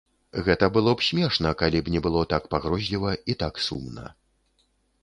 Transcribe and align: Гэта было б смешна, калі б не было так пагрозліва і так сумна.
Гэта 0.45 0.69
было 0.77 0.93
б 1.01 1.05
смешна, 1.09 1.51
калі 1.61 1.77
б 1.83 1.93
не 1.97 2.01
было 2.09 2.25
так 2.33 2.43
пагрозліва 2.55 3.13
і 3.35 3.39
так 3.45 3.65
сумна. 3.69 4.13